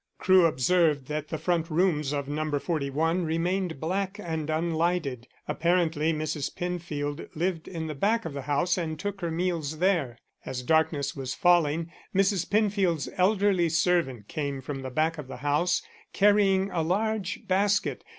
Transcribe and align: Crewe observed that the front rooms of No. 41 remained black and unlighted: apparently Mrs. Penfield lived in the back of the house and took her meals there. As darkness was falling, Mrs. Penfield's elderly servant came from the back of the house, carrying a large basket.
Crewe 0.17 0.47
observed 0.47 1.05
that 1.09 1.27
the 1.27 1.37
front 1.37 1.69
rooms 1.69 2.11
of 2.11 2.27
No. 2.27 2.57
41 2.57 3.23
remained 3.23 3.79
black 3.79 4.19
and 4.19 4.49
unlighted: 4.49 5.27
apparently 5.47 6.11
Mrs. 6.11 6.55
Penfield 6.55 7.27
lived 7.35 7.67
in 7.67 7.85
the 7.85 7.93
back 7.93 8.25
of 8.25 8.33
the 8.33 8.41
house 8.41 8.79
and 8.79 8.97
took 8.97 9.21
her 9.21 9.29
meals 9.29 9.77
there. 9.77 10.17
As 10.43 10.63
darkness 10.63 11.15
was 11.15 11.35
falling, 11.35 11.91
Mrs. 12.15 12.49
Penfield's 12.49 13.09
elderly 13.15 13.69
servant 13.69 14.27
came 14.27 14.59
from 14.59 14.81
the 14.81 14.89
back 14.89 15.19
of 15.19 15.27
the 15.27 15.37
house, 15.37 15.83
carrying 16.13 16.71
a 16.71 16.81
large 16.81 17.41
basket. 17.47 18.03